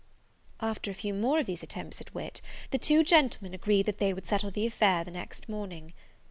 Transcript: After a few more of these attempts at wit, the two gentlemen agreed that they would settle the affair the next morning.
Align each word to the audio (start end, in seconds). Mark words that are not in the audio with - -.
After 0.61 0.89
a 0.89 0.95
few 0.95 1.13
more 1.13 1.37
of 1.37 1.45
these 1.45 1.61
attempts 1.61 2.01
at 2.01 2.11
wit, 2.11 2.41
the 2.71 2.79
two 2.79 3.03
gentlemen 3.03 3.53
agreed 3.53 3.85
that 3.85 3.99
they 3.99 4.15
would 4.15 4.25
settle 4.27 4.49
the 4.49 4.65
affair 4.65 5.03
the 5.03 5.11
next 5.11 5.47
morning. 5.47 5.93